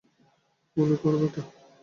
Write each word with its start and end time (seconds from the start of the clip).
গুলি 0.77 0.95
কর 1.01 1.13
বেটা! 1.21 1.41